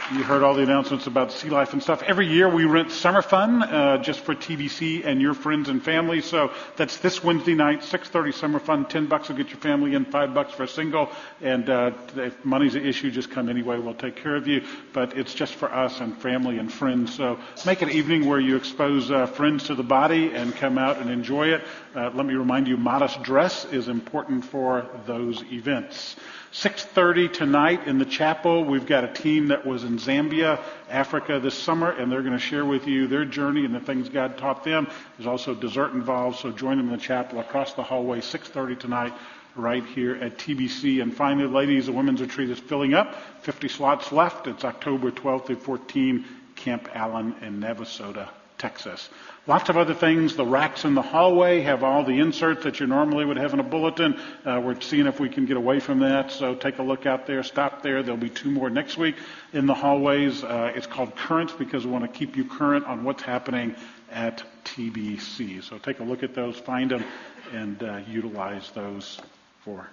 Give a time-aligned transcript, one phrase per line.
[0.10, 2.02] You heard all the announcements about Sea Life and stuff.
[2.02, 6.22] Every year we rent Summer Fun uh, just for TBC and your friends and family.
[6.22, 8.86] So that's this Wednesday night, 6:30 Summer Fun.
[8.86, 11.10] Ten bucks will get your family in, five bucks for a single.
[11.42, 13.80] And uh, if money's an issue, just come anyway.
[13.80, 14.64] We'll take care of you.
[14.94, 17.14] But it's just for us and family and friends.
[17.14, 21.00] So make an evening where you expose uh, friends to the body and come out
[21.00, 21.66] and enjoy it.
[21.94, 26.16] Uh, let me remind you, modest dress is important for those events.
[26.54, 30.60] 6.30 tonight in the chapel, we've got a team that was in Zambia,
[30.90, 34.08] Africa this summer, and they're going to share with you their journey and the things
[34.10, 34.88] God taught them.
[35.18, 39.14] There's also dessert involved, so join them in the chapel across the hallway, 6.30 tonight,
[39.56, 41.02] right here at TBC.
[41.02, 43.16] And finally, ladies, the women's retreat is filling up.
[43.42, 44.48] 50 slots left.
[44.48, 46.26] It's October 12th through 14,
[46.56, 49.10] Camp Allen in Navasota, Texas.
[49.46, 50.36] Lots of other things.
[50.36, 53.60] The racks in the hallway have all the inserts that you normally would have in
[53.60, 54.20] a bulletin.
[54.46, 56.32] Uh, we're seeing if we can get away from that.
[56.32, 57.44] So take a look out there.
[57.44, 58.04] Stop there.
[58.04, 59.16] There'll be two more next week
[59.54, 60.44] in the hallways.
[60.44, 63.76] Uh, it's called Current because we want to keep you current on what's happening
[64.12, 65.64] at TBC.
[65.64, 67.06] So take a look at those, find them,
[67.54, 69.20] and uh, utilize those
[69.64, 69.88] for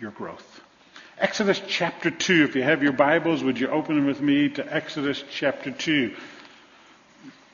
[0.00, 0.60] your growth.
[1.18, 2.44] Exodus chapter 2.
[2.44, 6.14] If you have your Bibles, would you open them with me to Exodus chapter 2?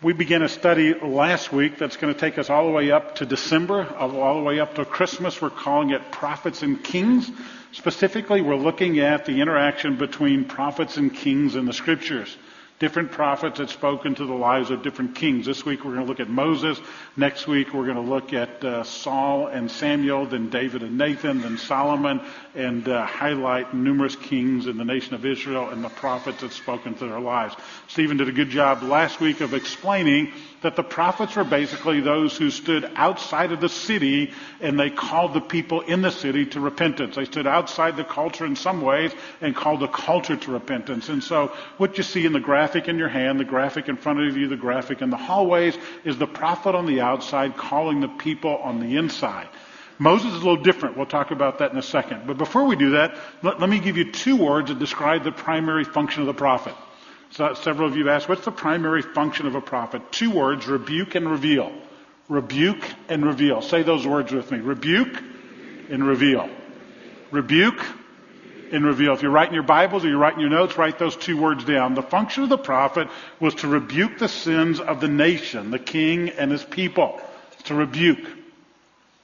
[0.04, 3.14] We began a study last week that's going to take us all the way up
[3.14, 5.40] to December, all the way up to Christmas.
[5.40, 7.30] We're calling it Prophets and Kings.
[7.72, 12.36] Specifically, we're looking at the interaction between prophets and kings in the scriptures.
[12.84, 15.46] Different prophets had spoken to the lives of different kings.
[15.46, 16.78] This week we're going to look at Moses.
[17.16, 21.40] Next week we're going to look at uh, Saul and Samuel, then David and Nathan,
[21.40, 22.20] then Solomon,
[22.54, 26.94] and uh, highlight numerous kings in the nation of Israel and the prophets that spoken
[26.96, 27.54] to their lives.
[27.88, 30.30] Stephen did a good job last week of explaining
[30.60, 35.34] that the prophets were basically those who stood outside of the city and they called
[35.34, 37.16] the people in the city to repentance.
[37.16, 39.12] They stood outside the culture in some ways
[39.42, 41.10] and called the culture to repentance.
[41.10, 42.40] And so what you see in the
[42.74, 45.78] graphic in your hand, the graphic in front of you, the graphic in the hallways
[46.04, 49.46] is the prophet on the outside calling the people on the inside.
[50.00, 50.96] Moses is a little different.
[50.96, 52.26] We'll talk about that in a second.
[52.26, 55.30] But before we do that, let, let me give you two words that describe the
[55.30, 56.74] primary function of the prophet.
[57.30, 60.02] So several of you asked, what's the primary function of a prophet?
[60.10, 61.72] Two words, rebuke and reveal.
[62.28, 63.62] Rebuke and reveal.
[63.62, 64.58] Say those words with me.
[64.58, 65.16] Rebuke
[65.90, 66.50] and reveal.
[67.30, 67.86] Rebuke
[68.74, 69.14] and reveal.
[69.14, 71.94] If you're writing your Bibles or you're writing your notes, write those two words down.
[71.94, 73.08] The function of the prophet
[73.40, 77.20] was to rebuke the sins of the nation, the king and his people.
[77.64, 78.28] To rebuke.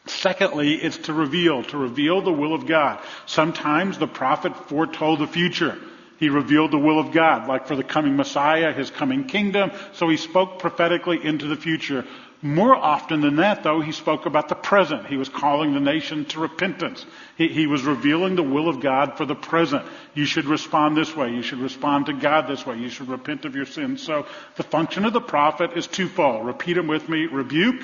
[0.07, 3.01] Secondly, it's to reveal, to reveal the will of God.
[3.27, 5.77] Sometimes the prophet foretold the future.
[6.19, 9.73] He revealed the will of God, like for the coming Messiah, his coming kingdom.
[9.93, 12.07] So he spoke prophetically into the future.
[12.43, 15.07] More often than that, though, he spoke about the present.
[15.07, 17.05] He was calling the nation to repentance.
[17.37, 19.85] He, he, was revealing the will of God for the present.
[20.15, 21.33] You should respond this way.
[21.35, 22.79] You should respond to God this way.
[22.79, 24.03] You should repent of your sins.
[24.03, 26.47] So the function of the prophet is twofold.
[26.47, 27.27] Repeat them with me.
[27.27, 27.83] Rebuke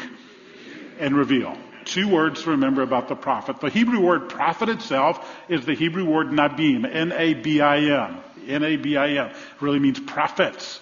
[0.99, 1.55] and reveal.
[1.85, 3.61] Two words to remember about the prophet.
[3.61, 8.21] The Hebrew word prophet itself is the Hebrew word nabim, N-A-B-I-M.
[8.49, 9.27] N-A-B-I-M.
[9.27, 10.81] It really means prophets.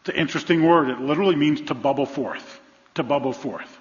[0.00, 0.90] It's an interesting word.
[0.90, 2.53] It literally means to bubble forth.
[2.94, 3.78] To bubble forth.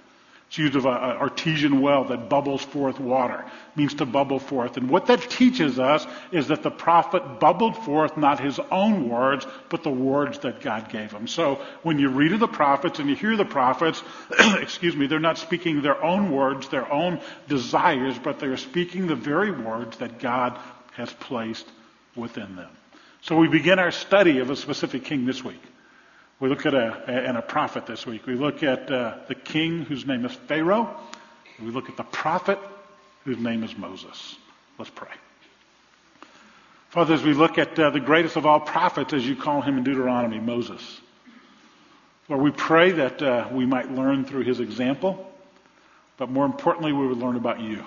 [0.53, 3.39] It's used of an artesian well that bubbles forth water.
[3.39, 4.77] It means to bubble forth.
[4.77, 9.47] And what that teaches us is that the prophet bubbled forth not his own words,
[9.69, 11.27] but the words that God gave him.
[11.27, 14.03] So when you read of the prophets and you hear the prophets,
[14.61, 19.15] excuse me, they're not speaking their own words, their own desires, but they're speaking the
[19.15, 20.59] very words that God
[20.91, 21.65] has placed
[22.15, 22.69] within them.
[23.21, 25.61] So we begin our study of a specific king this week.
[26.43, 28.25] We look at a, and a prophet this week.
[28.25, 30.93] We look at uh, the king whose name is Pharaoh.
[31.57, 32.59] We look at the prophet
[33.23, 34.35] whose name is Moses.
[34.77, 35.07] Let's pray.
[36.89, 39.77] Father, as we look at uh, the greatest of all prophets, as you call him
[39.77, 40.99] in Deuteronomy, Moses.
[42.27, 45.31] Lord, we pray that uh, we might learn through his example,
[46.17, 47.85] but more importantly, we would learn about you.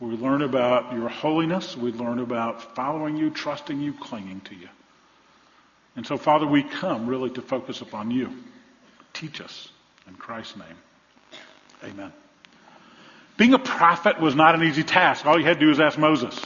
[0.00, 1.76] We learn about your holiness.
[1.76, 4.68] We'd learn about following you, trusting you, clinging to you.
[5.96, 8.30] And so, Father, we come really to focus upon you.
[9.12, 9.70] Teach us
[10.06, 10.76] in Christ's name.
[11.84, 12.12] Amen.
[13.36, 15.26] Being a prophet was not an easy task.
[15.26, 16.38] All you had to do was ask Moses.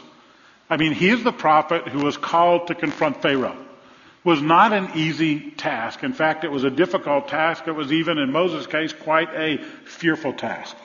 [0.71, 3.57] I mean, he is the prophet who was called to confront Pharaoh.
[3.57, 6.03] It was not an easy task.
[6.03, 7.67] In fact, it was a difficult task.
[7.67, 10.77] It was even, in Moses' case, quite a fearful task.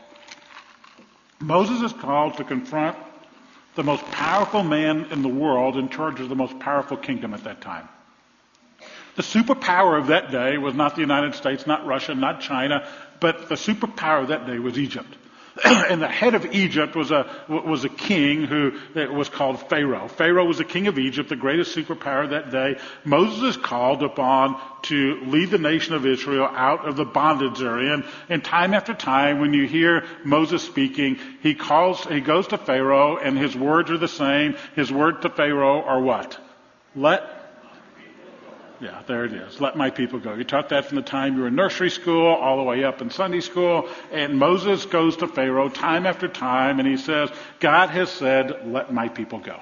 [1.40, 2.98] Moses is called to confront
[3.76, 7.46] the most powerful man in the world in charge of the most powerful kingdom at
[7.46, 7.88] that time.
[9.16, 12.88] The superpower of that day was not the United States, not Russia, not China,
[13.20, 15.16] but the superpower of that day was Egypt.
[15.66, 20.08] and the head of Egypt was a, was a king who was called Pharaoh.
[20.08, 22.78] Pharaoh was the king of Egypt, the greatest superpower that day.
[23.04, 27.96] Moses is called upon to lead the nation of Israel out of the bondage area.
[27.96, 32.58] And, and time after time, when you hear Moses speaking, he calls, he goes to
[32.58, 34.56] Pharaoh and his words are the same.
[34.76, 36.40] His words to Pharaoh are what?
[36.96, 37.39] Let
[38.82, 39.60] yeah, there it is.
[39.60, 40.34] Let my people go.
[40.34, 43.02] You taught that from the time you were in nursery school all the way up
[43.02, 43.90] in Sunday school.
[44.12, 47.30] And Moses goes to Pharaoh time after time and he says,
[47.60, 49.60] God has said, let my people go.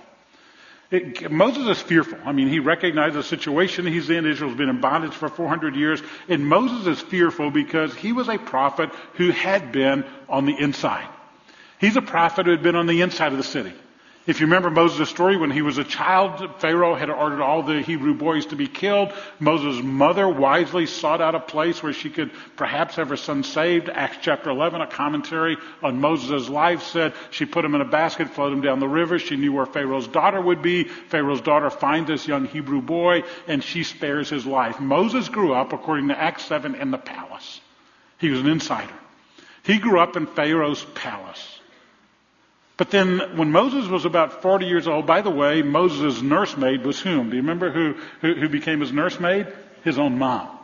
[0.89, 2.17] It, Moses is fearful.
[2.23, 4.25] I mean, he recognizes the situation he's in.
[4.25, 6.01] Israel's been in bondage for 400 years.
[6.29, 11.07] And Moses is fearful because he was a prophet who had been on the inside.
[11.79, 13.73] He's a prophet who had been on the inside of the city.
[14.27, 17.81] If you remember Moses' story, when he was a child, Pharaoh had ordered all the
[17.81, 19.13] Hebrew boys to be killed.
[19.39, 23.87] Moses' mother wisely sought out a place where she could perhaps have her son saved.
[23.87, 28.29] Acts chapter 11, a commentary on Moses' life said she put him in a basket,
[28.31, 29.17] floated him down the river.
[29.17, 30.83] She knew where Pharaoh's daughter would be.
[30.83, 34.81] Pharaoh's daughter finds this young Hebrew boy, and she spares his life.
[34.81, 37.61] Moses grew up, according to Acts 7, in the palace.
[38.17, 38.93] He was an insider.
[39.63, 41.56] He grew up in Pharaoh's palace.
[42.77, 46.99] But then when Moses was about 40 years old, by the way, Moses' nursemaid was
[46.99, 47.31] whom?
[47.31, 49.47] Do you remember who, who, who became his nursemaid?
[49.83, 50.57] His own mom.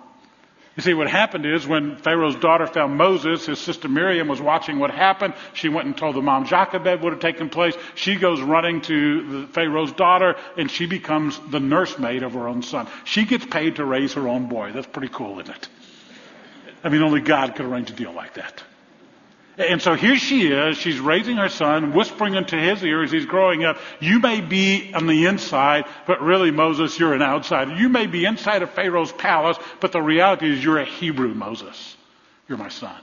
[0.76, 4.80] You see, what happened is when Pharaoh's daughter found Moses, his sister Miriam was watching
[4.80, 5.36] what happened.
[5.54, 7.76] She went and told the mom Jochebed what had taken place.
[7.94, 12.88] She goes running to Pharaoh's daughter and she becomes the nursemaid of her own son.
[13.06, 14.72] She gets paid to raise her own boy.
[14.72, 15.70] That's pretty cool, isn't it?
[16.84, 18.64] I mean, only God could arrange a deal like that.
[19.58, 23.28] And so here she is, she's raising her son, whispering into his ear as he's
[23.28, 27.76] growing up, you may be on the inside, but really Moses, you're an outsider.
[27.76, 31.96] You may be inside of Pharaoh's palace, but the reality is you're a Hebrew Moses.
[32.48, 33.00] You're my son.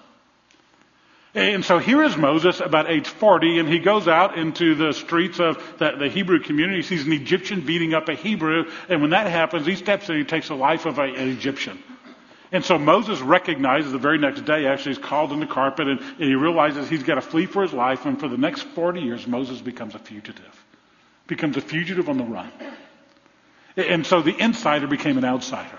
[1.33, 5.39] And so here is Moses about age 40 and he goes out into the streets
[5.39, 6.79] of the, the, Hebrew community.
[6.79, 8.65] He sees an Egyptian beating up a Hebrew.
[8.89, 11.29] And when that happens, he steps in and he takes the life of a, an
[11.29, 11.81] Egyptian.
[12.53, 16.01] And so Moses recognizes the very next day, actually, he's called in the carpet and,
[16.01, 18.07] and he realizes he's got to flee for his life.
[18.07, 20.65] And for the next 40 years, Moses becomes a fugitive,
[21.27, 22.51] becomes a fugitive on the run.
[23.77, 25.79] And so the insider became an outsider.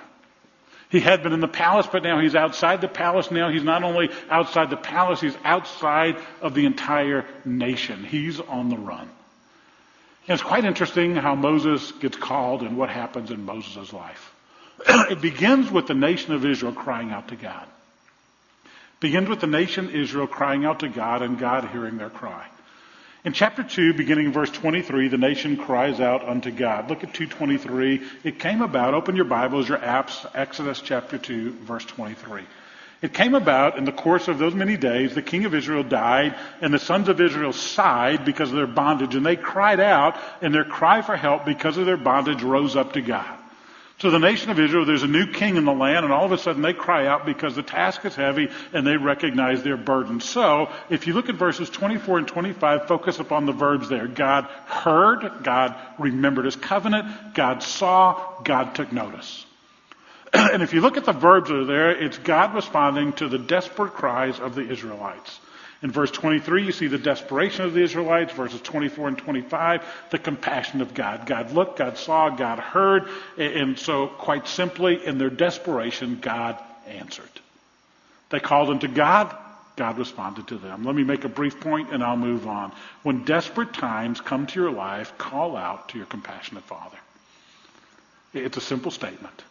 [0.90, 3.32] He had been in the palace, but now he's outside the palace.
[3.32, 8.04] Now he's not only outside the palace, he's outside of the entire nation.
[8.04, 9.10] He's on the run.
[10.28, 14.34] And it's quite interesting how Moses gets called and what happens in Moses' life.
[15.12, 17.68] it begins with the nation of Israel crying out to God.
[19.00, 22.48] Begins with the nation Israel crying out to God and God hearing their cry.
[23.24, 26.90] In chapter 2, beginning in verse 23, the nation cries out unto God.
[26.90, 28.02] Look at 223.
[28.24, 32.44] It came about, open your Bibles, your apps, Exodus chapter 2, verse 23.
[33.02, 36.36] It came about in the course of those many days, the king of Israel died,
[36.62, 40.54] and the sons of Israel sighed because of their bondage, and they cried out, and
[40.54, 43.41] their cry for help because of their bondage rose up to God.
[44.02, 46.32] So the nation of Israel, there's a new king in the land, and all of
[46.32, 50.22] a sudden they cry out because the task is heavy and they recognize their burden.
[50.22, 54.08] So, if you look at verses 24 and 25, focus upon the verbs there.
[54.08, 59.46] God heard, God remembered his covenant, God saw, God took notice.
[60.34, 63.38] and if you look at the verbs that are there, it's God responding to the
[63.38, 65.40] desperate cries of the Israelites.
[65.84, 68.34] In verse 23, you see the desperation of the Israelites.
[68.34, 71.26] Verses 24 and 25, the compassion of God.
[71.26, 73.10] God looked, God saw, God heard.
[73.38, 76.58] And so, quite simply, in their desperation, God
[76.88, 77.30] answered.
[78.30, 79.36] They called unto God.
[79.76, 80.84] God responded to them.
[80.84, 82.72] Let me make a brief point and I'll move on.
[83.04, 86.98] When desperate times come to your life, call out to your compassionate Father.
[88.34, 89.44] It's a simple statement,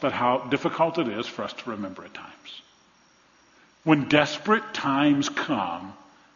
[0.00, 2.62] but how difficult it is for us to remember at times.
[3.86, 5.92] When desperate times come,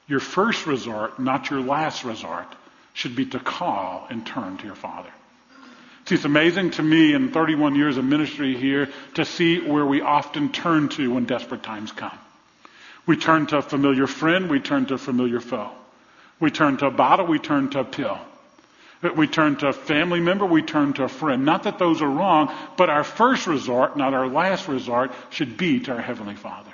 [0.07, 2.47] your first resort, not your last resort,
[2.93, 5.11] should be to call and turn to your Father.
[6.05, 10.01] See, it's amazing to me in 31 years of ministry here to see where we
[10.01, 12.17] often turn to when desperate times come.
[13.05, 15.71] We turn to a familiar friend, we turn to a familiar foe.
[16.39, 18.21] We turn to a bottle, we turn to a pill.
[19.17, 21.45] We turn to a family member, we turn to a friend.
[21.45, 25.81] Not that those are wrong, but our first resort, not our last resort, should be
[25.81, 26.71] to our Heavenly Father.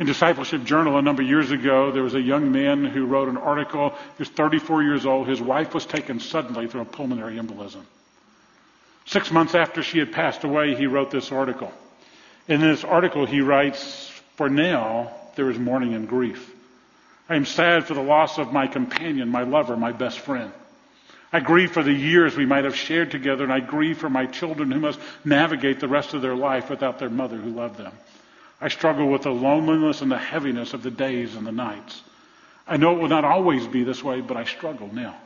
[0.00, 3.28] In Discipleship Journal a number of years ago, there was a young man who wrote
[3.28, 3.90] an article.
[3.90, 5.28] He was 34 years old.
[5.28, 7.82] His wife was taken suddenly through a pulmonary embolism.
[9.04, 11.70] Six months after she had passed away, he wrote this article.
[12.48, 16.50] In this article, he writes, For now, there is mourning and grief.
[17.28, 20.50] I am sad for the loss of my companion, my lover, my best friend.
[21.30, 24.24] I grieve for the years we might have shared together, and I grieve for my
[24.24, 27.92] children who must navigate the rest of their life without their mother who loved them.
[28.60, 32.02] I struggle with the loneliness and the heaviness of the days and the nights.
[32.66, 35.16] I know it will not always be this way, but I struggle now.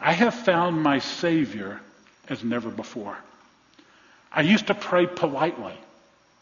[0.00, 1.80] I have found my Savior
[2.28, 3.16] as never before.
[4.32, 5.74] I used to pray politely,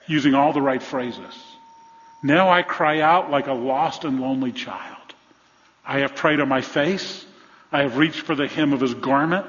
[0.07, 1.35] using all the right phrases.
[2.23, 4.97] Now I cry out like a lost and lonely child.
[5.85, 7.25] I have prayed on my face.
[7.73, 9.47] I have reached for the hem of his garment.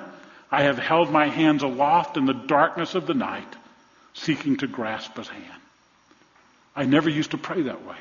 [0.50, 3.56] I have held my hands aloft in the darkness of the night,
[4.14, 5.61] seeking to grasp his hand.
[6.76, 7.98] I never used to pray that way.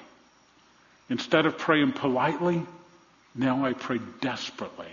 [1.08, 2.62] Instead of praying politely,
[3.34, 4.92] now I pray desperately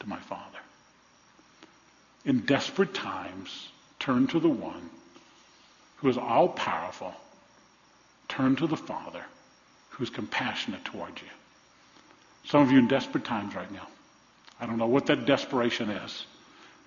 [0.00, 0.58] to my Father.
[2.24, 4.90] In desperate times, turn to the one
[5.96, 7.14] who is all powerful.
[8.28, 9.24] Turn to the Father
[9.90, 11.28] who is compassionate toward you.
[12.44, 13.86] Some of you in desperate times right now.
[14.60, 16.24] I don't know what that desperation is.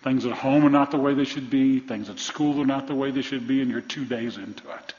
[0.04, 1.80] Things at home are not the way they should be.
[1.80, 4.70] Things at school are not the way they should be, and you're two days into
[4.72, 4.94] it.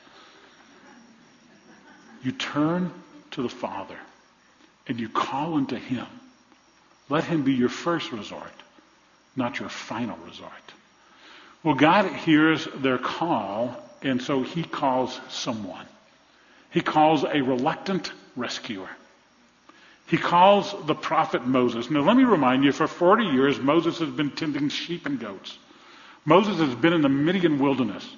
[2.23, 2.93] You turn
[3.33, 3.99] to the Father
[4.87, 6.07] and you call unto Him.
[7.09, 8.53] Let Him be your first resort,
[9.37, 10.53] not your final resort.
[11.63, 15.87] Well, God hears their call, and so He calls someone.
[16.71, 18.89] He calls a reluctant rescuer.
[20.07, 21.91] He calls the prophet Moses.
[21.91, 25.57] Now, let me remind you, for 40 years, Moses has been tending sheep and goats.
[26.25, 28.09] Moses has been in the Midian wilderness.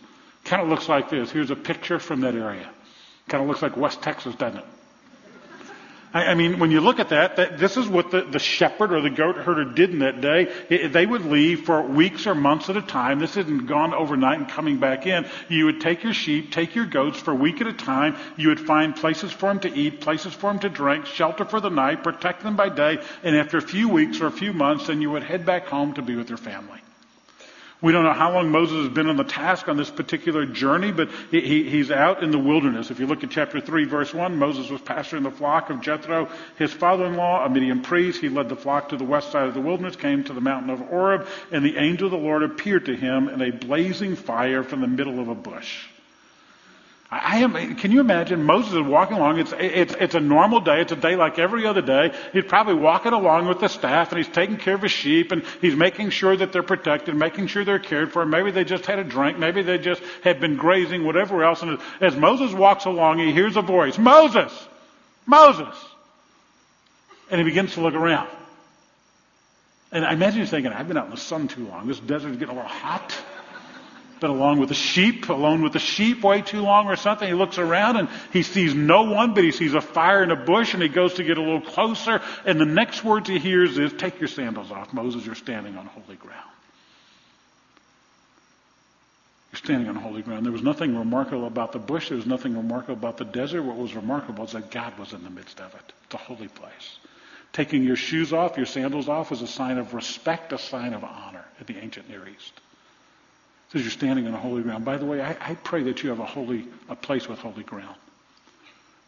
[0.45, 1.31] Kind of looks like this.
[1.31, 2.69] Here's a picture from that area.
[3.29, 4.65] Kind of looks like West Texas, doesn't it?
[6.15, 8.93] I, I mean, when you look at that, that this is what the, the, shepherd
[8.93, 10.53] or the goat herder did in that day.
[10.69, 13.19] It, they would leave for weeks or months at a time.
[13.19, 15.27] This isn't gone overnight and coming back in.
[15.49, 18.17] You would take your sheep, take your goats for a week at a time.
[18.37, 21.61] You would find places for them to eat, places for them to drink, shelter for
[21.61, 24.89] the night, protect them by day, and after a few weeks or a few months,
[24.89, 26.81] then you would head back home to be with your family.
[27.83, 30.93] We don't know how long Moses has been on the task on this particular journey,
[30.93, 32.93] but he, he's out in the wilderness.
[32.93, 36.29] If you look at chapter 3, verse 1, Moses was pasturing the flock of Jethro,
[36.57, 38.21] his father-in-law, a Midian priest.
[38.21, 40.71] He led the flock to the west side of the wilderness, came to the mountain
[40.71, 44.63] of Horeb, and the angel of the Lord appeared to him in a blazing fire
[44.63, 45.89] from the middle of a bush.
[47.15, 49.39] I am, can you imagine Moses is walking along?
[49.39, 50.81] It's, it's, it's a normal day.
[50.81, 52.11] It's a day like every other day.
[52.33, 55.45] He's probably walking along with the staff and he's taking care of his sheep and
[55.61, 58.25] he's making sure that they're protected, making sure they're cared for.
[58.25, 59.39] Maybe they just had a drink.
[59.39, 61.61] Maybe they just had been grazing, whatever else.
[61.61, 64.51] And as Moses walks along, he hears a voice, Moses!
[65.27, 65.77] Moses!
[67.31, 68.31] And he begins to look around.
[69.93, 71.87] And I imagine he's thinking, I've been out in the sun too long.
[71.87, 73.15] This desert's getting a little hot
[74.23, 77.29] been along with the sheep, alone with the sheep way too long or something.
[77.29, 80.37] He looks around and he sees no one, but he sees a fire in a
[80.37, 82.23] bush and he goes to get a little closer.
[82.47, 85.85] And the next words he hears is, Take your sandals off, Moses, you're standing on
[85.85, 86.49] holy ground.
[89.53, 90.47] You're standing on holy ground.
[90.47, 92.09] There was nothing remarkable about the bush.
[92.09, 93.63] There was nothing remarkable about the desert.
[93.63, 95.93] What was remarkable is that God was in the midst of it.
[96.07, 96.99] It's a holy place.
[97.53, 101.05] Taking your shoes off, your sandals off, is a sign of respect, a sign of
[101.05, 102.62] honor in the ancient Near East
[103.73, 104.85] says you're standing on a holy ground.
[104.85, 107.63] By the way, I, I pray that you have a holy, a place with holy
[107.63, 107.97] ground.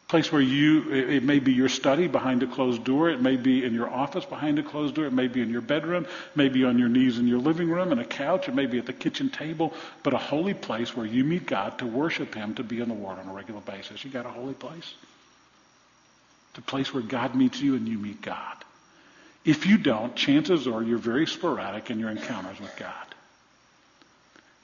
[0.07, 3.11] A place where you, it, it may be your study behind a closed door.
[3.11, 5.05] It may be in your office behind a closed door.
[5.05, 6.07] It may be in your bedroom.
[6.35, 8.49] Maybe on your knees in your living room and a couch.
[8.49, 9.75] It may be at the kitchen table.
[10.03, 12.95] But a holy place where you meet God to worship Him, to be in the
[12.95, 14.03] Word on a regular basis.
[14.03, 14.95] You got a holy place?
[16.55, 18.57] The place where God meets you and you meet God.
[19.45, 23.14] If you don't, chances are you're very sporadic in your encounters with God.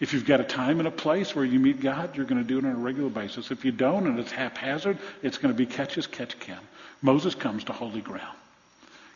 [0.01, 2.49] If you've got a time and a place where you meet God, you're going to
[2.49, 3.51] do it on a regular basis.
[3.51, 6.59] If you don't and it's haphazard, it's going to be catch as catch can.
[7.03, 8.37] Moses comes to holy ground.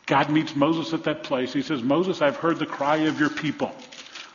[0.05, 1.51] God meets Moses at that place.
[1.51, 3.73] He says, Moses, I've heard the cry of your people.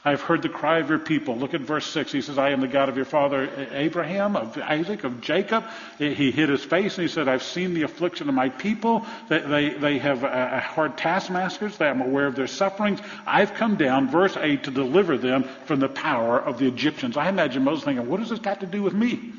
[0.02, 1.36] I've heard the cry of your people.
[1.36, 2.10] Look at verse 6.
[2.10, 5.64] He says, I am the God of your father Abraham, of Isaac, of Jacob.
[5.98, 9.04] He hid his face and he said, I've seen the affliction of my people.
[9.28, 11.78] They, they, they have a hard taskmasters.
[11.82, 12.98] I'm aware of their sufferings.
[13.26, 17.18] I've come down, verse 8, to deliver them from the power of the Egyptians.
[17.18, 19.32] I imagine Moses thinking, what has this got to do with me?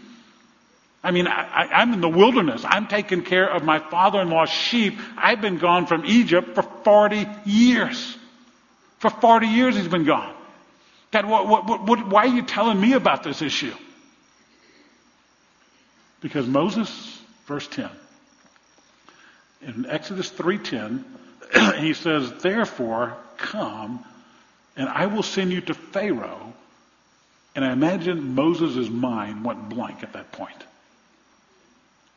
[1.03, 2.63] I mean, I, am in the wilderness.
[2.63, 5.00] I'm taking care of my father-in-law's sheep.
[5.18, 8.15] I've been gone from Egypt for 40 years.
[9.00, 10.36] For 40 years he's been gone.
[11.12, 13.74] God, what, what, what, why are you telling me about this issue?
[16.22, 17.89] Because Moses, verse 10,
[19.62, 21.03] in Exodus 3.10,
[21.80, 24.06] he says, Therefore, come,
[24.77, 26.53] and I will send you to Pharaoh.
[27.56, 30.56] And I imagine Moses' mind went blank at that point.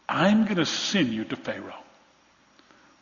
[0.08, 1.83] I'm going to send you to Pharaoh.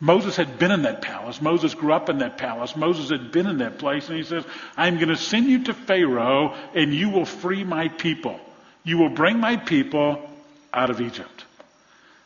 [0.02, 1.40] Moses had been in that palace.
[1.40, 2.74] Moses grew up in that palace.
[2.74, 4.08] Moses had been in that place.
[4.08, 4.44] And he says,
[4.76, 8.40] I'm going to send you to Pharaoh and you will free my people.
[8.82, 10.28] You will bring my people
[10.74, 11.44] out of Egypt.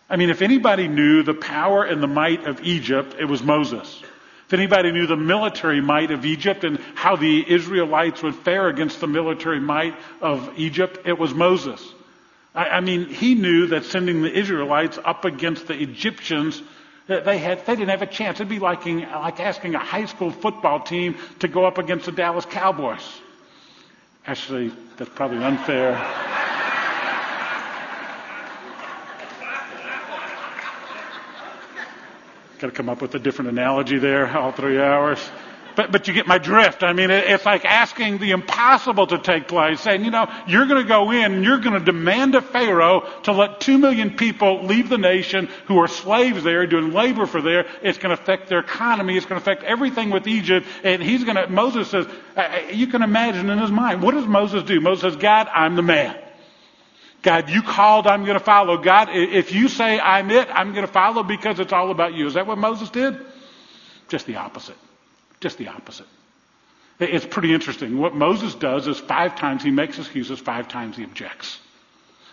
[0.08, 4.02] I mean, if anybody knew the power and the might of Egypt, it was Moses.
[4.46, 9.00] If anybody knew the military might of Egypt and how the Israelites would fare against
[9.00, 11.86] the military might of Egypt, it was Moses.
[12.54, 16.62] I, I mean, he knew that sending the Israelites up against the Egyptians
[17.06, 18.38] they had, they didn't have a chance.
[18.38, 22.12] It'd be like, like asking a high school football team to go up against the
[22.12, 23.20] Dallas Cowboys.
[24.26, 25.92] Actually, that's probably unfair.
[32.58, 35.20] Got to come up with a different analogy there, all three hours.
[35.76, 36.82] But, but you get my drift.
[36.82, 40.82] I mean, it's like asking the impossible to take place, saying, you know, you're going
[40.82, 44.64] to go in and you're going to demand of Pharaoh to let two million people
[44.64, 47.66] leave the nation who are slaves there, doing labor for there.
[47.82, 49.18] It's going to affect their economy.
[49.18, 50.66] It's going to affect everything with Egypt.
[50.82, 54.14] And he's going to, Moses says, uh, uh, you can imagine in his mind, what
[54.14, 54.80] does Moses do?
[54.80, 56.16] Moses says, God, I'm the man.
[57.20, 58.78] God, you called, I'm going to follow.
[58.78, 62.26] God, if you say I'm it, I'm going to follow because it's all about you.
[62.26, 63.18] Is that what Moses did?
[64.08, 64.76] Just the opposite.
[65.40, 66.06] Just the opposite.
[66.98, 67.98] It's pretty interesting.
[67.98, 71.60] What Moses does is five times he makes excuses, five times he objects.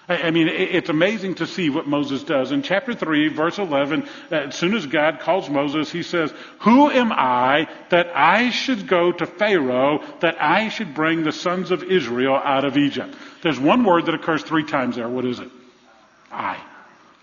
[0.07, 2.51] I mean, it's amazing to see what Moses does.
[2.51, 6.91] In chapter 3, verse 11, uh, as soon as God calls Moses, he says, Who
[6.91, 11.83] am I that I should go to Pharaoh, that I should bring the sons of
[11.83, 13.15] Israel out of Egypt?
[13.43, 15.07] There's one word that occurs three times there.
[15.07, 15.49] What is it?
[16.29, 16.61] I.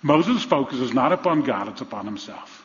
[0.01, 2.60] Moses' focus is not upon God, it's upon himself.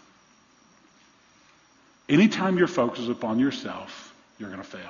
[2.08, 4.90] Anytime your focus is upon yourself, you're going to fail.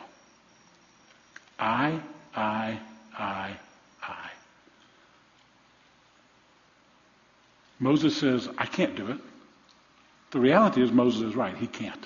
[1.58, 2.00] I,
[2.36, 2.80] I,
[3.18, 3.52] I,
[4.04, 4.30] I.
[7.80, 9.18] Moses says, I can't do it.
[10.32, 11.56] The reality is Moses is right.
[11.56, 12.06] He can't.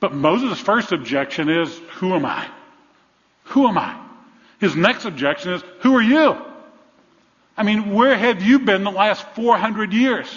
[0.00, 2.48] But Moses' first objection is, who am I?
[3.44, 3.98] Who am I?
[4.60, 6.36] His next objection is, who are you?
[7.56, 10.28] I mean, where have you been the last 400 years?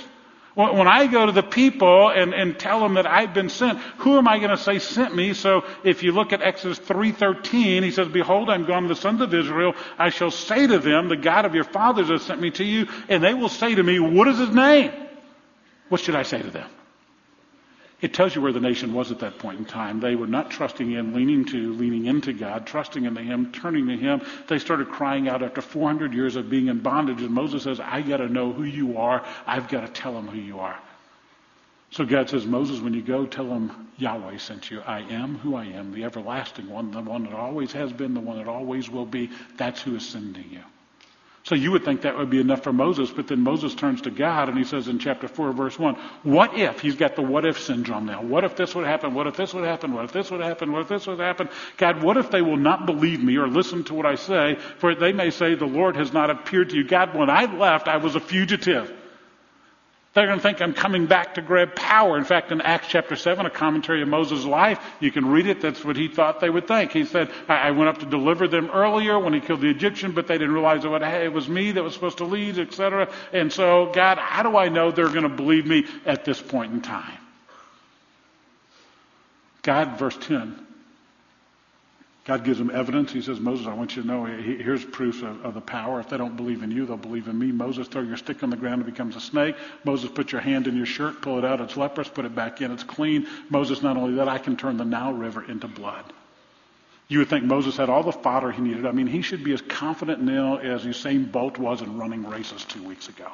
[0.54, 4.18] When I go to the people and, and tell them that I've been sent, who
[4.18, 5.34] am I going to say sent me?
[5.34, 9.22] So if you look at Exodus 3.13, he says, Behold, I'm gone to the sons
[9.22, 9.76] of Israel.
[9.98, 12.88] I shall say to them, the God of your fathers has sent me to you.
[13.08, 14.92] And they will say to me, what is his name?
[15.88, 16.70] What should I say to them?
[18.02, 20.00] It tells you where the nation was at that point in time.
[20.00, 23.96] They were not trusting in, leaning to, leaning into God, trusting into Him, turning to
[23.96, 24.22] Him.
[24.48, 27.22] They started crying out after 400 years of being in bondage.
[27.22, 29.24] And Moses says, I got to know who you are.
[29.46, 30.80] I've got to tell them who you are.
[31.92, 34.82] So God says, Moses, when you go, tell them Yahweh sent you.
[34.82, 38.22] I am who I am, the everlasting one, the one that always has been, the
[38.22, 39.30] one that always will be.
[39.58, 40.64] That's who is sending you.
[41.44, 44.12] So you would think that would be enough for Moses, but then Moses turns to
[44.12, 46.80] God and he says in chapter 4, verse 1, what if?
[46.82, 48.22] He's got the what if syndrome now.
[48.22, 49.16] What if this would happen?
[49.16, 49.92] What if this would happen?
[49.94, 50.72] What if this would happen?
[50.72, 51.50] What if this would happen?
[51.78, 54.58] God, what if they will not believe me or listen to what I say?
[54.78, 56.84] For they may say, the Lord has not appeared to you.
[56.84, 59.01] God, when I left, I was a fugitive.
[60.14, 62.18] They're going to think I'm coming back to grab power.
[62.18, 65.62] In fact, in Acts chapter 7, a commentary of Moses' life, you can read it.
[65.62, 66.92] That's what he thought they would think.
[66.92, 70.28] He said, I went up to deliver them earlier when he killed the Egyptian, but
[70.28, 73.10] they didn't realize it was me that was supposed to lead, etc.
[73.32, 76.74] And so, God, how do I know they're going to believe me at this point
[76.74, 77.18] in time?
[79.62, 80.68] God, verse 10,
[82.24, 83.12] God gives them evidence.
[83.12, 86.00] He says, Moses, I want you to know, here's proof of, of, the power.
[86.00, 87.52] If they don't believe in you, they'll believe in me.
[87.52, 89.56] Moses, throw your stick on the ground, it becomes a snake.
[89.84, 92.62] Moses, put your hand in your shirt, pull it out, it's leprous, put it back
[92.62, 93.28] in, it's clean.
[93.50, 96.14] Moses, not only that, I can turn the Nile River into blood.
[97.08, 98.86] You would think Moses had all the fodder he needed.
[98.86, 102.64] I mean, he should be as confident now as Usain Bolt was in running races
[102.66, 103.32] two weeks ago.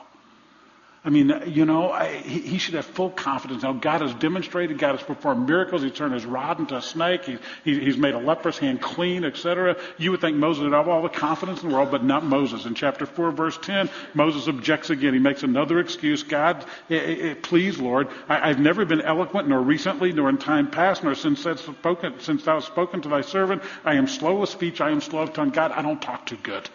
[1.08, 3.64] I mean, you know, I, he, he, should have full confidence.
[3.64, 5.82] Now, God has demonstrated, God has performed miracles.
[5.82, 7.24] He's turned his rod into a snake.
[7.24, 9.78] He, he, he's made a leprous hand clean, etc.
[9.98, 12.66] You would think Moses would have all the confidence in the world, but not Moses.
[12.66, 15.14] In chapter 4, verse 10, Moses objects again.
[15.14, 16.24] He makes another excuse.
[16.24, 20.38] God, eh, eh, eh, please, Lord, I, have never been eloquent, nor recently, nor in
[20.38, 23.64] time past, nor since, spoken, since thou hast spoken to thy servant.
[23.86, 24.82] I am slow of speech.
[24.82, 25.52] I am slow of tongue.
[25.52, 26.70] God, I don't talk too good.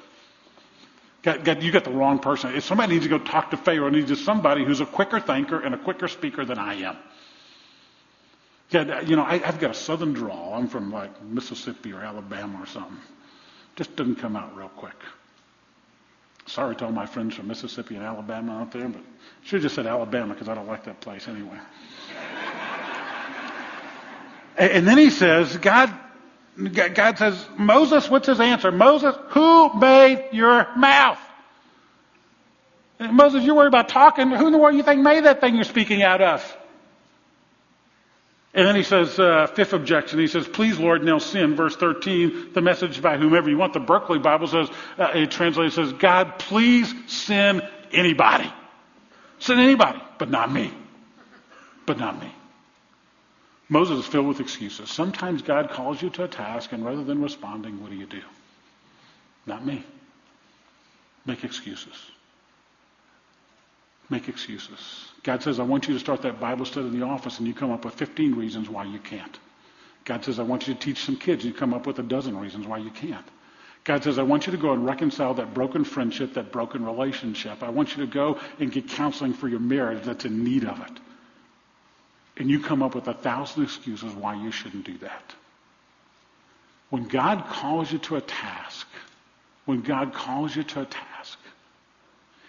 [1.22, 2.54] Got, got, you got the wrong person.
[2.54, 5.60] If somebody needs to go talk to Pharaoh, needs to somebody who's a quicker thinker
[5.60, 6.96] and a quicker speaker than I am.
[8.70, 10.54] Got, you know, I, I've got a southern drawl.
[10.54, 12.96] I'm from like Mississippi or Alabama or something.
[13.76, 14.96] Just doesn't come out real quick.
[16.46, 19.62] Sorry to all my friends from Mississippi and Alabama out there, but I should have
[19.62, 21.56] just said Alabama because I don't like that place anyway.
[24.56, 25.94] and then he says, God
[26.56, 28.70] God says, Moses, what's his answer?
[28.70, 31.18] Moses, who made your mouth?
[32.98, 34.30] And Moses, you're worried about talking.
[34.30, 36.56] Who in the world you think made that thing you're speaking out of?
[38.54, 41.56] And then he says, uh, fifth objection, he says, please Lord, now sin.
[41.56, 43.72] Verse 13, the message by whomever you want.
[43.72, 48.52] The Berkeley Bible says, uh, it translates says, God, please send anybody.
[49.38, 50.72] Send anybody, but not me.
[51.86, 52.30] But not me.
[53.68, 54.90] Moses is filled with excuses.
[54.90, 58.22] Sometimes God calls you to a task, and rather than responding, what do you do?
[59.46, 59.84] Not me.
[61.24, 61.94] Make excuses.
[64.10, 65.08] Make excuses.
[65.22, 67.54] God says, I want you to start that Bible study in the office, and you
[67.54, 69.38] come up with 15 reasons why you can't.
[70.04, 72.02] God says, I want you to teach some kids, and you come up with a
[72.02, 73.24] dozen reasons why you can't.
[73.84, 77.62] God says, I want you to go and reconcile that broken friendship, that broken relationship.
[77.62, 80.80] I want you to go and get counseling for your marriage that's in need of
[80.80, 81.00] it.
[82.42, 85.32] And you come up with a thousand excuses why you shouldn't do that.
[86.90, 88.88] When God calls you to a task,
[89.64, 91.38] when God calls you to a task,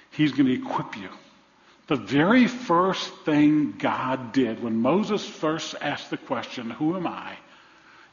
[0.09, 1.09] He's going to equip you.
[1.85, 7.35] The very first thing God did when Moses first asked the question, Who am I?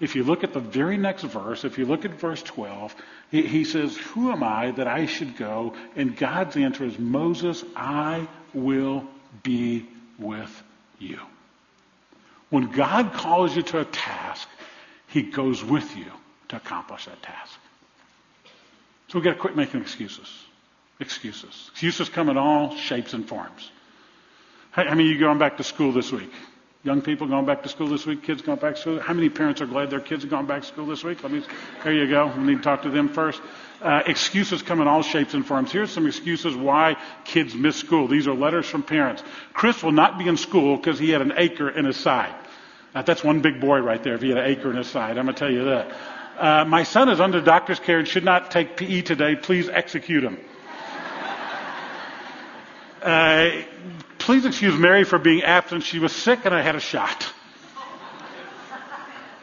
[0.01, 2.95] If you look at the very next verse, if you look at verse 12,
[3.31, 5.73] he, he says, Who am I that I should go?
[5.97, 9.07] And God's answer is, Moses, I will
[9.43, 9.89] be
[10.19, 10.63] with
[10.99, 11.19] you.
[12.51, 14.49] When God calls you to a task,
[15.09, 16.07] He goes with you
[16.49, 17.59] to accomplish that task.
[19.09, 20.29] So we've got to quit making excuses.
[21.01, 21.71] Excuses.
[21.73, 23.71] Excuses come in all shapes and forms.
[24.77, 26.33] I mean, of you going back to school this week?
[26.83, 29.01] Young people going back to school this week, kids going back to school.
[29.01, 31.23] How many parents are glad their kids are going back to school this week?
[31.23, 31.45] Let me,
[31.85, 32.33] there you go.
[32.35, 33.43] We need to talk to them first.
[33.83, 35.71] Uh, excuses come in all shapes and forms.
[35.71, 38.09] Here's some excuses why kids miss school.
[38.09, 39.23] These are letters from parents.
[39.53, 42.35] Chris will not be in school because he had an acre in his side.
[42.95, 45.19] Uh, that's one big boy right there if he had an acre in his side.
[45.19, 45.97] I'm going to tell you that.
[46.39, 49.37] Uh, my son is under doctor's care and should not take PE today.
[49.37, 50.39] Please execute him.
[53.03, 53.63] Uh,
[54.19, 55.83] please excuse Mary for being absent.
[55.83, 57.33] She was sick and I had a shot.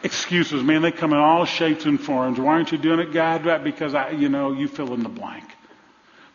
[0.04, 2.40] Excuses, man, they come in all shapes and forms.
[2.40, 3.64] Why aren't you doing it, God?
[3.64, 5.57] Because I, you know, you fill in the blank.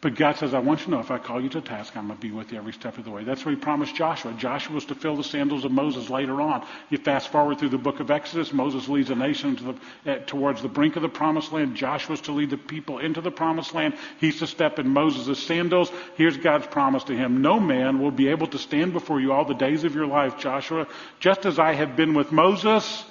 [0.02, 2.08] But God says, I want you to know if I call you to task, I'm
[2.08, 3.22] going to be with you every step of the way.
[3.22, 4.32] That's what he promised Joshua.
[4.32, 6.66] Joshua was to fill the sandals of Moses later on.
[6.90, 10.18] You fast forward through the book of Exodus, Moses leads a nation to the, uh,
[10.26, 11.76] towards the brink of the promised land.
[11.76, 13.94] Joshua's to lead the people into the promised land.
[14.18, 15.92] He's to step in Moses' sandals.
[16.16, 17.40] Here's God's promise to him.
[17.40, 20.36] No man will be able to stand before you all the days of your life,
[20.36, 20.88] Joshua,
[21.20, 23.04] just as I have been with Moses.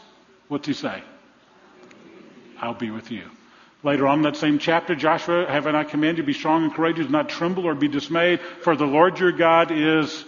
[0.49, 1.01] What's he say?
[2.59, 3.31] I'll be with you.
[3.83, 7.09] Later on in that same chapter, Joshua, haven't I commanded you, be strong and courageous,
[7.09, 10.23] not tremble or be dismayed, for the Lord your God is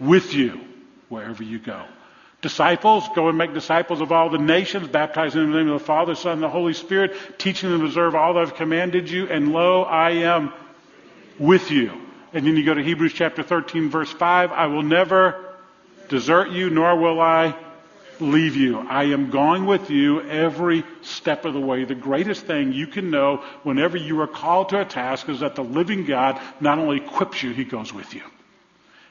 [0.00, 0.60] with you
[1.08, 1.84] wherever you go.
[2.42, 5.80] Disciples, go and make disciples of all the nations, baptizing them in the name of
[5.80, 9.08] the Father, Son, and the Holy Spirit, teaching them to observe all that I've commanded
[9.08, 10.52] you, and lo, I am
[11.38, 11.92] with you.
[12.32, 15.54] And then you go to Hebrews chapter 13, verse 5, I will never
[16.08, 17.56] desert you, nor will I
[18.20, 18.78] leave you.
[18.78, 21.84] I am going with you every step of the way.
[21.84, 25.54] The greatest thing you can know whenever you are called to a task is that
[25.54, 28.22] the living God not only equips you, He goes with you.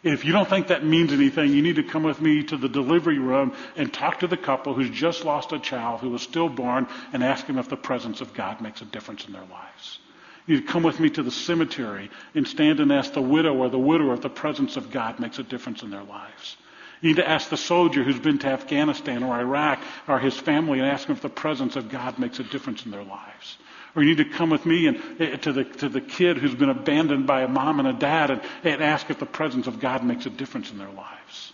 [0.03, 2.69] If you don't think that means anything, you need to come with me to the
[2.69, 6.87] delivery room and talk to the couple who's just lost a child who was stillborn
[7.11, 9.97] and ask them if the presence of God makes a difference in their lives.
[10.45, 13.55] You need to come with me to the cemetery and stand and ask the widow
[13.55, 16.55] or the widower if the presence of God makes a difference in their lives.
[17.01, 20.79] You need to ask the soldier who's been to Afghanistan or Iraq or his family
[20.79, 23.57] and ask him if the presence of God makes a difference in their lives.
[23.95, 26.55] Or you need to come with me and eh, to the to the kid who's
[26.55, 29.79] been abandoned by a mom and a dad and, and ask if the presence of
[29.79, 31.53] God makes a difference in their lives.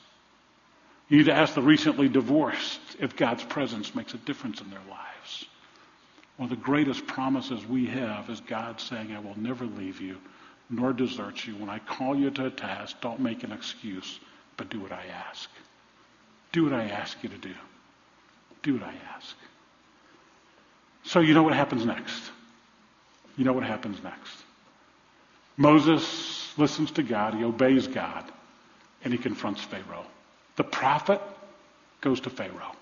[1.07, 4.79] You need to ask the recently divorced if God's presence makes a difference in their
[4.89, 5.45] lives.
[6.37, 10.17] One of the greatest promises we have is God saying, I will never leave you
[10.71, 11.55] nor desert you.
[11.57, 14.19] When I call you to a task, don't make an excuse,
[14.61, 15.49] but do what I ask.
[16.51, 17.55] Do what I ask you to do.
[18.61, 19.35] Do what I ask.
[21.01, 22.29] So you know what happens next.
[23.37, 24.35] You know what happens next.
[25.57, 28.23] Moses listens to God, he obeys God,
[29.03, 30.05] and he confronts Pharaoh.
[30.57, 31.21] The prophet
[32.01, 32.75] goes to Pharaoh.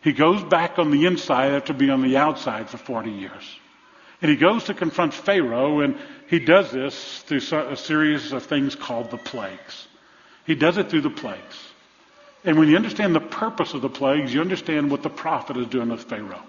[0.00, 3.58] He goes back on the inside after being on the outside for 40 years.
[4.22, 5.98] And he goes to confront Pharaoh, and
[6.28, 9.88] he does this through a series of things called the plagues.
[10.46, 11.72] He does it through the plagues.
[12.44, 15.68] And when you understand the purpose of the plagues, you understand what the prophet is
[15.68, 16.42] doing with Pharaoh.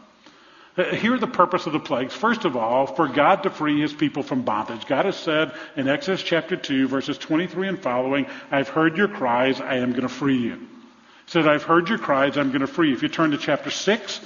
[0.75, 2.15] Uh, here are the purpose of the plagues.
[2.15, 4.87] First of all, for God to free his people from bondage.
[4.87, 9.61] God has said in Exodus chapter 2, verses 23 and following, I've heard your cries,
[9.61, 10.55] I am going to free you.
[10.55, 12.95] He said, I've heard your cries, I'm going to free you.
[12.95, 14.19] If you turn to chapter 6,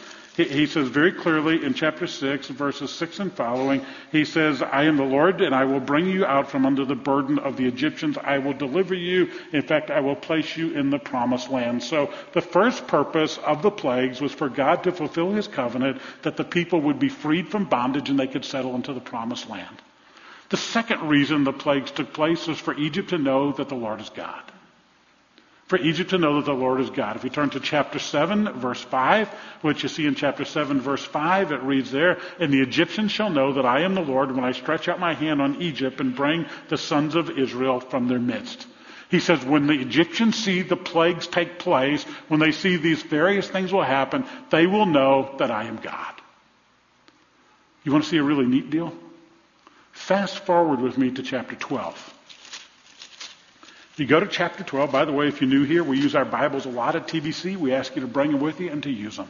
[0.44, 4.98] he says very clearly in chapter 6, verses 6 and following, he says, I am
[4.98, 8.20] the Lord, and I will bring you out from under the burden of the Egyptians.
[8.20, 9.32] I will deliver you.
[9.52, 11.82] In fact, I will place you in the promised land.
[11.82, 16.38] So the first purpose of the plagues was for God to fulfill his covenant that
[16.38, 19.82] the people would be freed from bondage and they could settle into the promised land.
[20.50, 24.02] The second reason the plagues took place was for Egypt to know that the Lord
[24.02, 24.44] is God
[25.68, 27.18] for Egypt to know that the Lord is God.
[27.18, 29.28] If you turn to chapter 7, verse 5,
[29.62, 33.30] which you see in chapter 7, verse 5, it reads there, And the Egyptians shall
[33.30, 36.16] know that I am the Lord when I stretch out my hand on Egypt and
[36.16, 38.66] bring the sons of Israel from their midst.
[39.10, 43.48] He says, when the Egyptians see the plagues take place, when they see these various
[43.48, 46.14] things will happen, they will know that I am God.
[47.84, 48.94] You want to see a really neat deal?
[49.92, 52.17] Fast forward with me to chapter 12.
[53.98, 56.14] If you go to chapter 12, by the way, if you're new here, we use
[56.14, 57.58] our Bibles a lot at TBC.
[57.58, 59.28] We ask you to bring them with you and to use them.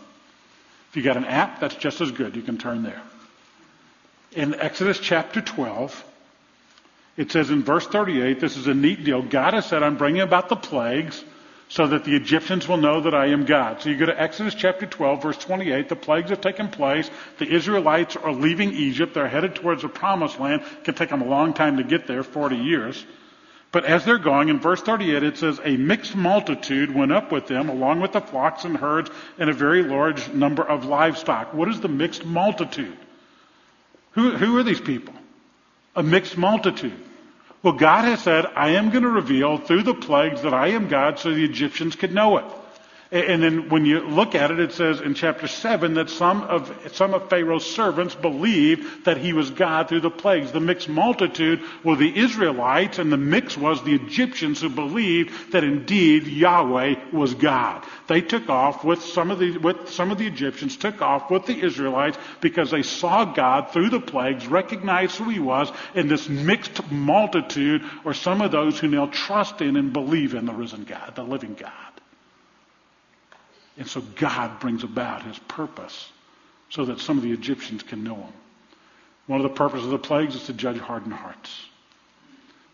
[0.90, 2.36] If you got an app, that's just as good.
[2.36, 3.02] You can turn there.
[4.34, 6.04] In Exodus chapter 12,
[7.16, 9.22] it says in verse 38, this is a neat deal.
[9.22, 11.24] God has said, I'm bringing about the plagues
[11.70, 13.82] so that the Egyptians will know that I am God.
[13.82, 15.88] So you go to Exodus chapter 12, verse 28.
[15.88, 17.10] The plagues have taken place.
[17.38, 19.14] The Israelites are leaving Egypt.
[19.14, 20.62] They're headed towards the promised land.
[20.62, 23.06] It can take them a long time to get there, 40 years.
[23.72, 27.48] But as they're going, in verse 38, it says, A mixed multitude went up with
[27.48, 31.54] them, along with the flocks and herds, and a very large number of livestock.
[31.54, 32.98] What is the mixed multitude?
[34.12, 35.14] Who, who are these people?
[35.96, 36.98] A mixed multitude.
[37.62, 40.88] Well, God has said, I am going to reveal through the plagues that I am
[40.88, 42.46] God so the Egyptians could know it.
[43.10, 46.92] And then when you look at it, it says in chapter 7 that some of,
[46.92, 50.52] some of Pharaoh's servants believed that he was God through the plagues.
[50.52, 55.64] The mixed multitude were the Israelites, and the mix was the Egyptians who believed that
[55.64, 57.86] indeed Yahweh was God.
[58.08, 61.46] They took off with some of the, with some of the Egyptians, took off with
[61.46, 66.28] the Israelites because they saw God through the plagues, recognized who he was, and this
[66.28, 70.84] mixed multitude or some of those who now trust in and believe in the risen
[70.84, 71.72] God, the living God.
[73.78, 76.12] And so God brings about his purpose
[76.70, 78.34] so that some of the Egyptians can know him.
[79.28, 81.66] One of the purposes of the plagues is to judge hardened hearts.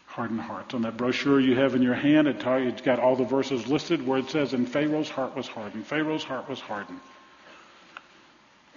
[0.06, 0.74] Hardened hearts.
[0.74, 4.06] On that brochure you have in your hand, it has got all the verses listed
[4.06, 5.86] where it says, And Pharaoh's heart was hardened.
[5.86, 7.00] Pharaoh's heart was hardened.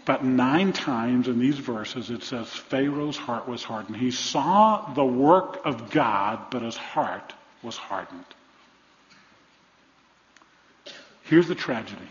[0.06, 3.96] But nine times in these verses it says Pharaoh's heart was hardened.
[3.96, 8.24] He saw the work of God, but his heart was hardened.
[11.26, 12.08] Here's the tragedy.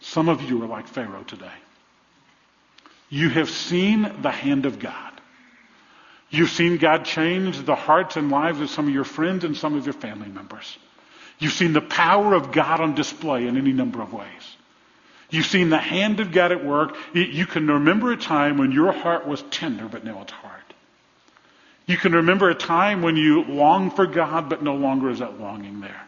[0.00, 1.52] Some of you are like Pharaoh today.
[3.08, 5.12] You have seen the hand of God.
[6.30, 9.76] You've seen God change the hearts and lives of some of your friends and some
[9.76, 10.78] of your family members.
[11.38, 14.56] You've seen the power of God on display in any number of ways.
[15.30, 16.96] You've seen the hand of God at work.
[17.14, 20.62] You can remember a time when your heart was tender, but now it's hard.
[21.86, 25.40] You can remember a time when you longed for God, but no longer is that
[25.40, 26.02] longing there.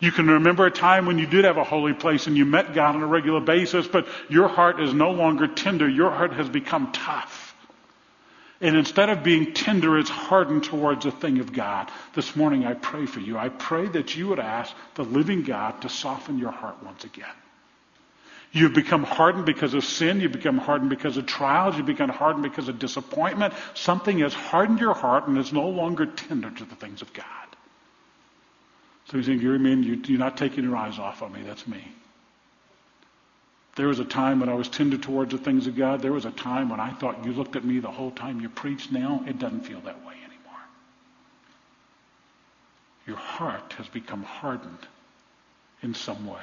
[0.00, 2.74] You can remember a time when you did have a holy place and you met
[2.74, 5.88] God on a regular basis, but your heart is no longer tender.
[5.88, 7.54] Your heart has become tough.
[8.60, 11.90] And instead of being tender, it's hardened towards the thing of God.
[12.14, 13.36] This morning I pray for you.
[13.36, 17.26] I pray that you would ask the living God to soften your heart once again.
[18.52, 20.20] You've become hardened because of sin.
[20.20, 21.76] You've become hardened because of trials.
[21.76, 23.52] You've become hardened because of disappointment.
[23.74, 27.26] Something has hardened your heart and is no longer tender to the things of God.
[29.06, 31.42] So he's saying, Gary, man, you, you're not taking your eyes off of me.
[31.42, 31.84] That's me.
[33.76, 36.02] There was a time when I was tender towards the things of God.
[36.02, 38.48] There was a time when I thought you looked at me the whole time you
[38.48, 38.92] preached.
[38.92, 40.62] Now it doesn't feel that way anymore.
[43.06, 44.86] Your heart has become hardened
[45.82, 46.42] in some way.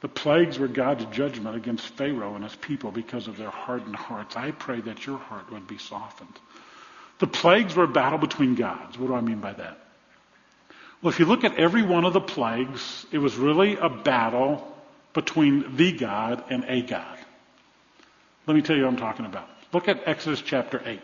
[0.00, 4.36] The plagues were God's judgment against Pharaoh and his people because of their hardened hearts.
[4.36, 6.38] I pray that your heart would be softened
[7.20, 8.98] The plagues were a battle between gods.
[8.98, 9.78] What do I mean by that?
[11.02, 14.66] Well, if you look at every one of the plagues, it was really a battle
[15.14, 17.18] between the God and a God.
[18.46, 19.48] Let me tell you what I'm talking about.
[19.72, 21.00] Look at Exodus chapter 8.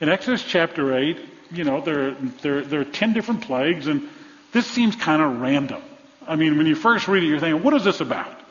[0.00, 1.18] In Exodus chapter 8,
[1.52, 4.08] you know, there, there, there are 10 different plagues, and
[4.52, 5.82] this seems kind of random.
[6.26, 8.41] I mean, when you first read it, you're thinking, what is this about?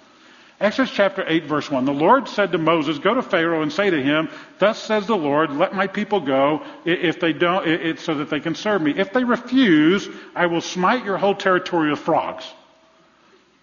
[0.62, 1.86] Exodus chapter 8 verse 1.
[1.86, 5.18] The Lord said to Moses, go to Pharaoh and say to him, thus says the
[5.18, 8.94] Lord, let my people go if they don't, it, so that they can serve me.
[8.96, 12.46] If they refuse, I will smite your whole territory with frogs.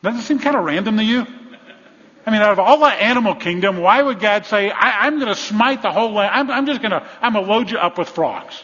[0.02, 1.24] Doesn't it seem kind of random to you?
[2.26, 5.28] I mean, out of all the animal kingdom, why would God say, I, am going
[5.28, 6.30] to smite the whole land?
[6.34, 8.62] I'm, I'm just going to, I'm going to load you up with frogs.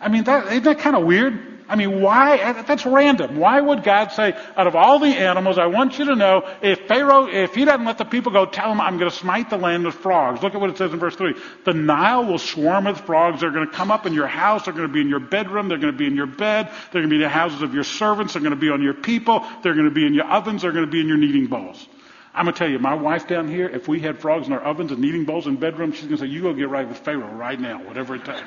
[0.00, 1.53] I mean, that, isn't that kind of weird?
[1.66, 2.62] I mean, why?
[2.62, 3.36] That's random.
[3.36, 6.86] Why would God say, out of all the animals, I want you to know, if
[6.86, 9.56] Pharaoh, if he doesn't let the people go, tell him I'm going to smite the
[9.56, 10.42] land with frogs.
[10.42, 11.34] Look at what it says in verse 3.
[11.64, 13.40] The Nile will swarm with frogs.
[13.40, 14.64] They're going to come up in your house.
[14.66, 15.68] They're going to be in your bedroom.
[15.68, 16.66] They're going to be in your bed.
[16.92, 18.34] They're going to be in the houses of your servants.
[18.34, 19.46] They're going to be on your people.
[19.62, 20.62] They're going to be in your ovens.
[20.62, 21.88] They're going to be in your kneading bowls.
[22.34, 24.62] I'm going to tell you, my wife down here, if we had frogs in our
[24.62, 26.98] ovens and kneading bowls in bedrooms, she's going to say, you go get right with
[26.98, 28.42] Pharaoh right now, whatever it takes.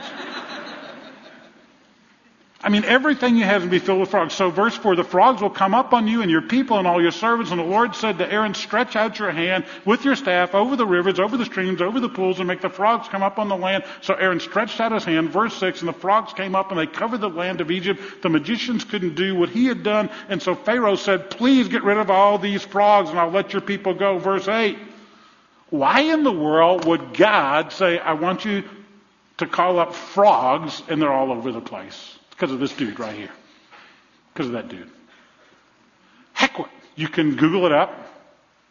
[2.59, 4.33] I mean, everything you have to be filled with frogs.
[4.33, 6.99] So verse 4, the frogs will come up on you and your people and all
[6.99, 7.51] your servants.
[7.51, 10.85] And the Lord said to Aaron, stretch out your hand with your staff over the
[10.85, 13.55] rivers, over the streams, over the pools, and make the frogs come up on the
[13.55, 13.83] land.
[14.01, 15.29] So Aaron stretched out his hand.
[15.29, 18.23] Verse 6, and the frogs came up and they covered the land of Egypt.
[18.23, 20.09] The magicians couldn't do what he had done.
[20.27, 23.61] And so Pharaoh said, please get rid of all these frogs and I'll let your
[23.61, 24.17] people go.
[24.17, 24.79] Verse 8,
[25.69, 28.63] why in the world would God say, I want you
[29.37, 32.16] to call up frogs and they're all over the place?
[32.37, 33.31] Because of this dude right here.
[34.31, 34.91] Because of that dude.
[36.33, 36.55] Heck,
[36.95, 37.91] you can Google it up.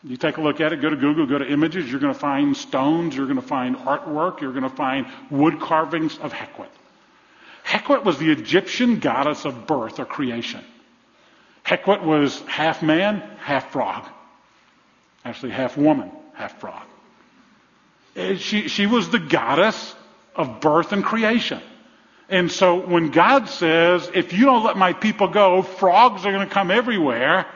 [0.04, 2.18] You take a look at it, go to Google, go to images, you're going to
[2.18, 6.68] find stones, you're going to find artwork, you're going to find wood carvings of Hekwet.
[7.64, 10.62] Hekwet was the Egyptian goddess of birth or creation.
[11.64, 14.06] Hekwet was half man, half frog.
[15.24, 16.84] Actually, half woman, half frog.
[18.14, 19.96] She, she was the goddess
[20.36, 21.60] of birth and creation.
[22.28, 26.46] And so when God says, if you don't let my people go, frogs are going
[26.46, 27.46] to come everywhere,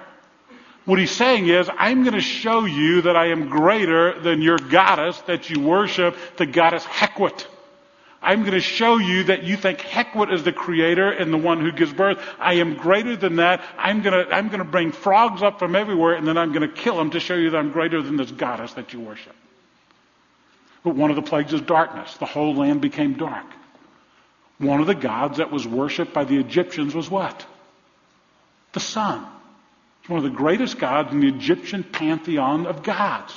[0.84, 4.58] what he's saying is, I'm going to show you that I am greater than your
[4.58, 7.46] goddess that you worship, the goddess Hekwet.
[8.22, 11.60] I'm going to show you that you think Hekwet is the creator and the one
[11.60, 12.22] who gives birth.
[12.38, 13.62] I am greater than that.
[13.78, 16.68] I'm going to, I'm going to bring frogs up from everywhere and then I'm going
[16.68, 19.34] to kill them to show you that I'm greater than this goddess that you worship.
[20.82, 22.16] But one of the plagues is darkness.
[22.18, 23.46] The whole land became dark.
[24.60, 27.46] One of the gods that was worshipped by the Egyptians was what?
[28.72, 29.26] The sun.
[30.00, 33.32] It's one of the greatest gods in the Egyptian pantheon of gods.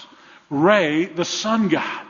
[0.49, 2.05] Re, the sun god.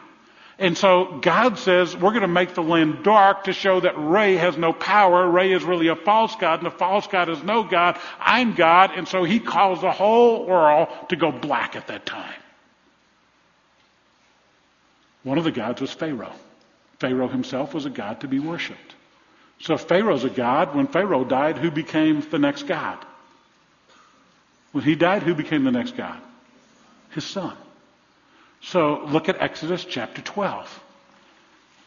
[0.58, 4.36] And so God says, we're going to make the land dark to show that Re
[4.36, 5.30] has no power.
[5.30, 8.00] Re is really a false God, and the false God is no God.
[8.20, 8.92] I'm God.
[8.96, 12.34] And so he calls the whole world to go black at that time.
[15.22, 16.34] One of the gods was Pharaoh.
[17.00, 18.93] Pharaoh himself was a god to be worshipped.
[19.64, 20.76] So Pharaoh's a god.
[20.76, 22.98] When Pharaoh died, who became the next god?
[24.74, 26.20] When he died, who became the next god?
[27.12, 27.56] His son.
[28.62, 30.84] So look at Exodus chapter 12.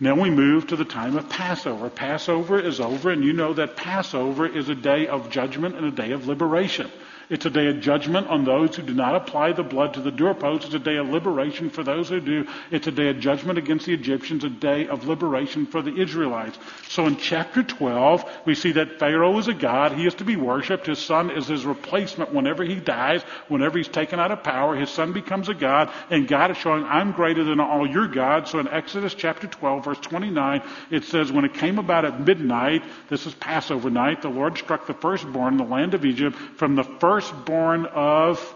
[0.01, 1.91] Now we move to the time of Passover.
[1.91, 5.91] Passover is over, and you know that Passover is a day of judgment and a
[5.91, 6.91] day of liberation.
[7.29, 10.13] It's a day of judgment on those who do not apply the blood to the
[10.13, 10.67] doorpost.
[10.67, 12.47] It's a day of liberation for those who do.
[12.71, 16.57] It's a day of judgment against the Egyptians, a day of liberation for the Israelites.
[16.89, 19.93] So in chapter 12, we see that Pharaoh is a god.
[19.93, 20.87] He is to be worshipped.
[20.87, 24.77] His son is his replacement whenever he dies, whenever he's taken out of power.
[24.77, 28.53] His son becomes a god, and God is showing, I'm greater than all your gods.
[28.53, 30.63] So in Exodus chapter 12, verse 29,
[30.93, 34.87] it says, When it came about at midnight, this is Passover night, the Lord struck
[34.87, 38.55] the firstborn in the land of Egypt from the first firstborn of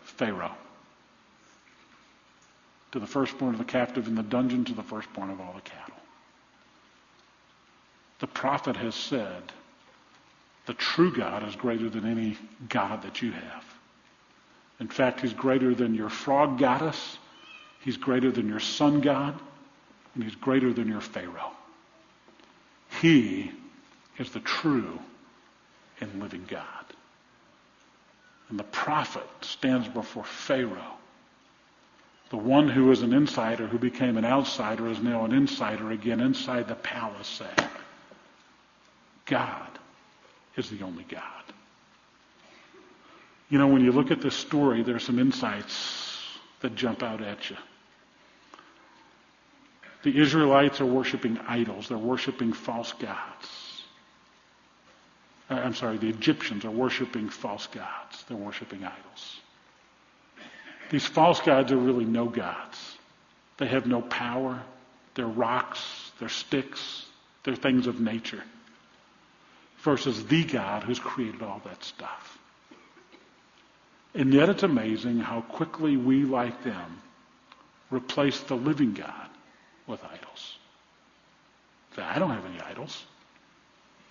[0.00, 0.54] Pharaoh.
[2.92, 5.60] To the firstborn of the captive in the dungeon, to the firstborn of all the
[5.60, 5.94] cattle.
[8.20, 9.42] The prophet has said,
[10.64, 13.64] the true God is greater than any God that you have.
[14.80, 17.18] In fact, he's greater than your frog goddess.
[17.80, 19.38] He's greater than your sun god.
[20.14, 21.52] And he's greater than your Pharaoh.
[23.02, 23.52] He
[24.18, 24.98] is the true
[26.00, 26.64] and living God.
[28.48, 30.96] And the prophet stands before Pharaoh.
[32.30, 36.20] The one who was an insider, who became an outsider, is now an insider again
[36.20, 37.70] inside the palace saying,
[39.26, 39.68] God
[40.56, 41.22] is the only God.
[43.48, 46.22] You know, when you look at this story, there's some insights
[46.60, 47.56] that jump out at you.
[50.02, 51.88] The Israelites are worshiping idols.
[51.88, 53.67] They're worshiping false gods.
[55.50, 58.24] Uh, I'm sorry, the Egyptians are worshiping false gods.
[58.28, 59.40] They're worshiping idols.
[60.90, 62.96] These false gods are really no gods.
[63.58, 64.62] They have no power.
[65.14, 65.80] They're rocks.
[66.18, 67.04] They're sticks.
[67.44, 68.42] They're things of nature.
[69.80, 72.38] Versus the God who's created all that stuff.
[74.14, 77.00] And yet it's amazing how quickly we, like them,
[77.90, 79.28] replace the living God
[79.86, 80.56] with idols.
[81.96, 83.04] I don't have any idols.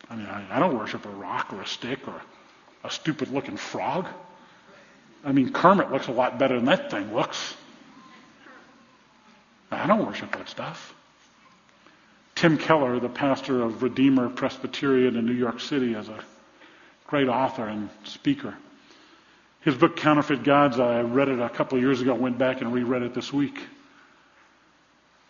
[0.09, 2.21] I mean, I, I don't worship a rock or a stick or
[2.83, 4.07] a stupid looking frog.
[5.23, 7.55] I mean, Kermit looks a lot better than that thing looks.
[9.71, 10.93] I don't worship that stuff.
[12.35, 16.19] Tim Keller, the pastor of Redeemer Presbyterian in New York City, is a
[17.07, 18.55] great author and speaker.
[19.61, 22.71] His book, Counterfeit Gods, I read it a couple of years ago, went back and
[22.71, 23.59] reread it this week.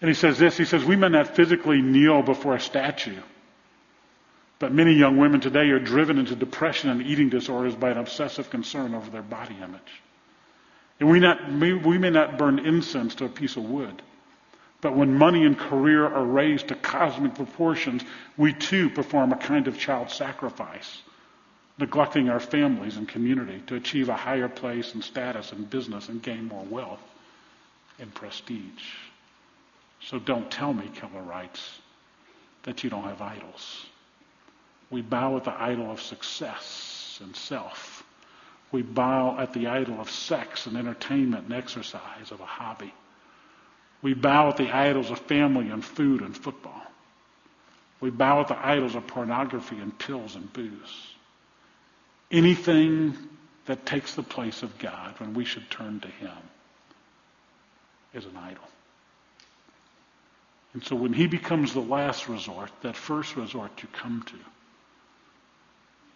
[0.02, 3.20] And he says this, he says, we may not physically kneel before a statue,
[4.60, 8.50] but many young women today are driven into depression and eating disorders by an obsessive
[8.50, 10.02] concern over their body image.
[11.00, 14.02] And we, not, we may not burn incense to a piece of wood,
[14.82, 18.04] but when money and career are raised to cosmic proportions,
[18.36, 21.02] we too perform a kind of child sacrifice,
[21.78, 26.24] neglecting our families and community to achieve a higher place and status in business and
[26.24, 27.02] gain more wealth
[28.00, 28.96] and prestige.
[30.02, 31.80] So don't tell me, Keller writes,
[32.64, 33.86] that you don't have idols.
[34.90, 38.04] We bow at the idol of success and self.
[38.72, 42.94] We bow at the idol of sex and entertainment and exercise, of a hobby.
[44.02, 46.82] We bow at the idols of family and food and football.
[48.00, 51.14] We bow at the idols of pornography and pills and booze.
[52.30, 53.18] Anything
[53.66, 56.38] that takes the place of God when we should turn to Him
[58.14, 58.64] is an idol.
[60.74, 64.38] And so when He becomes the last resort, that first resort you come to,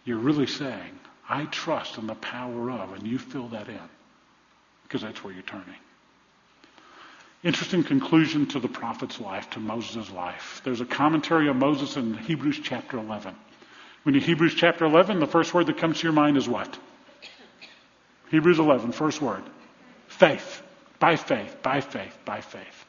[0.04, 0.98] you're really saying,
[1.28, 3.88] I trust in the power of, and you fill that in,
[4.82, 5.76] because that's where you're turning.
[7.44, 10.60] Interesting conclusion to the prophet's life, to Moses' life.
[10.64, 13.34] There's a commentary on Moses in Hebrews chapter 11.
[14.04, 16.78] When you Hebrews chapter 11, the first word that comes to your mind is what?
[18.30, 19.42] Hebrews 11, first word.
[20.08, 20.62] Faith.
[20.98, 22.86] By faith, by faith, by faith.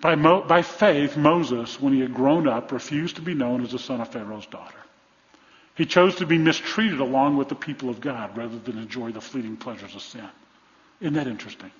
[0.00, 3.72] By, Mo- by faith, Moses, when he had grown up, refused to be known as
[3.72, 4.78] the son of Pharaoh's daughter.
[5.76, 9.20] He chose to be mistreated along with the people of God rather than enjoy the
[9.20, 10.28] fleeting pleasures of sin.
[11.00, 11.70] Isn't that interesting?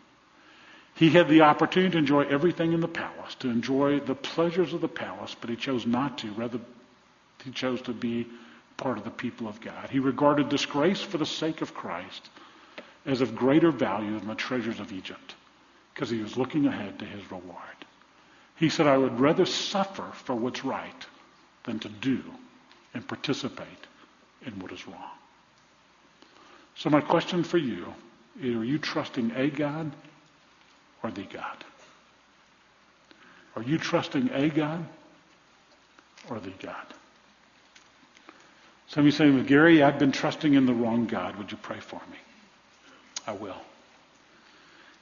[0.95, 4.81] He had the opportunity to enjoy everything in the palace, to enjoy the pleasures of
[4.81, 6.31] the palace, but he chose not to.
[6.33, 6.61] Rather,
[7.45, 8.27] he chose to be
[8.77, 9.91] part of the people of God.
[9.91, 12.29] He regarded disgrace for the sake of Christ
[13.07, 15.35] as of greater value than the treasures of Egypt
[15.95, 17.57] because he was looking ahead to his reward.
[18.57, 21.07] He said, I would rather suffer for what's right
[21.65, 22.23] than to do
[22.95, 23.67] and participate
[24.47, 25.11] in what is wrong.
[26.77, 27.93] So my question for you
[28.41, 29.93] is, are you trusting a God
[31.03, 31.65] or the God?
[33.57, 34.87] Are you trusting a God
[36.29, 36.87] or the God?
[38.89, 41.37] Some of you saying, well, Gary, I've been trusting in the wrong God.
[41.37, 42.19] Would you pray for me?
[43.27, 43.61] I will.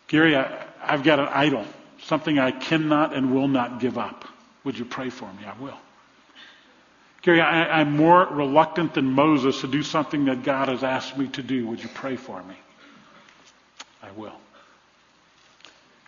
[0.09, 1.65] Gary, I, I've got an idol,
[2.03, 4.27] something I cannot and will not give up.
[4.65, 5.45] Would you pray for me?
[5.47, 5.79] I will.
[7.23, 11.27] Gary, I, am more reluctant than Moses to do something that God has asked me
[11.29, 11.67] to do.
[11.67, 12.55] Would you pray for me?
[14.03, 14.37] I will.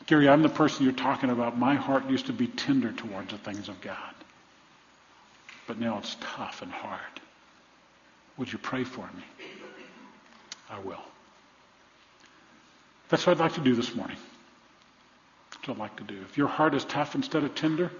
[0.06, 1.58] Gary, I'm the person you're talking about.
[1.58, 4.14] My heart used to be tender towards the things of God.
[5.66, 7.00] But now it's tough and hard.
[8.36, 9.46] Would you pray for me?
[10.70, 11.02] I will.
[13.08, 14.16] That's what I'd like to do this morning.
[15.50, 16.20] That's what I'd like to do.
[16.22, 17.90] If your heart is tough instead of tender,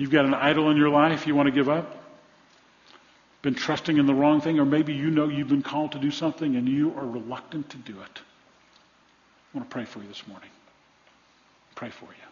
[0.00, 1.94] You've got an idol in your life you want to give up?
[3.42, 6.10] Been trusting in the wrong thing, or maybe you know you've been called to do
[6.10, 8.20] something and you are reluctant to do it.
[9.52, 10.48] I want to pray for you this morning.
[11.74, 12.28] Pray for you.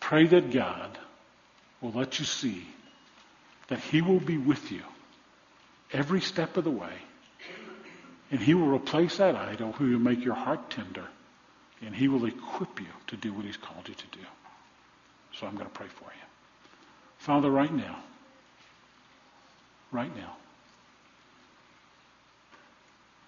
[0.00, 0.98] Pray that God
[1.80, 2.66] will let you see
[3.68, 4.82] that He will be with you
[5.92, 6.94] every step of the way.
[8.32, 11.06] And He will replace that idol who will make your heart tender.
[11.86, 14.26] And He will equip you to do what He's called you to do.
[15.38, 16.26] So I'm going to pray for you.
[17.18, 17.98] Father, right now,
[19.92, 20.36] right now,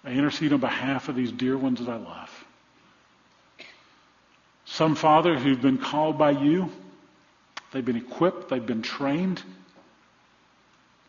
[0.03, 2.45] I intercede on behalf of these dear ones that I love.
[4.65, 6.69] Some, Father, who've been called by you,
[7.71, 9.41] they've been equipped, they've been trained,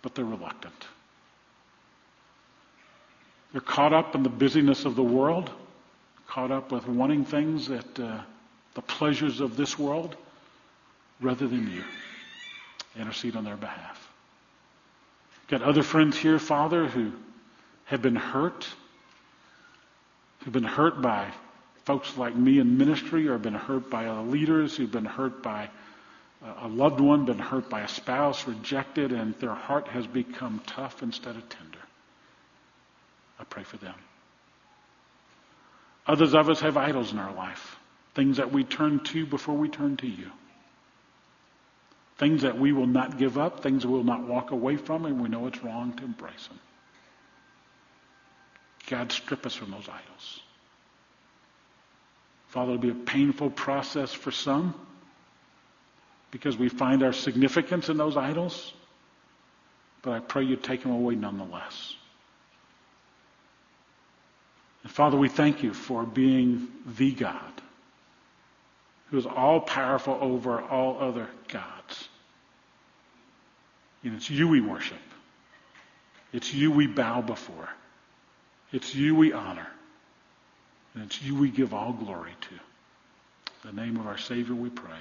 [0.03, 0.87] but they're reluctant.
[3.53, 5.51] They're caught up in the busyness of the world,
[6.29, 8.21] caught up with wanting things that uh,
[8.75, 10.17] the pleasures of this world
[11.23, 11.85] rather than you.
[12.99, 14.11] Intercede on their behalf.
[15.49, 17.13] Got other friends here, Father, who
[17.85, 18.67] have been hurt,
[20.41, 21.33] who've been hurt by
[21.85, 25.69] folks like me in ministry, or been hurt by leaders, who've been hurt by
[26.61, 31.03] a loved one, been hurt by a spouse, rejected, and their heart has become tough
[31.03, 31.79] instead of tender.
[33.39, 33.95] I pray for them.
[36.07, 37.77] Others of us have idols in our life,
[38.15, 40.31] things that we turn to before we turn to you.
[42.23, 45.21] Things that we will not give up, things we will not walk away from, and
[45.21, 46.61] we know it's wrong to embrace them.
[48.89, 50.41] God, strip us from those idols.
[52.47, 54.73] Father, it'll be a painful process for some
[56.31, 58.73] because we find our significance in those idols,
[60.03, 61.97] but I pray you take them away nonetheless.
[64.85, 67.63] And Father, we thank you for being the God
[69.11, 71.82] who is all powerful over all other gods.
[74.05, 74.99] And it's you we worship.
[76.33, 77.69] It's you we bow before.
[78.73, 79.67] It's you we honor.
[80.95, 82.55] And it's you we give all glory to.
[83.69, 84.99] In the name of our Savior we pray.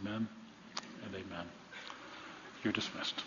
[0.00, 0.28] Amen
[1.04, 1.46] and amen.
[2.62, 3.22] You're dismissed.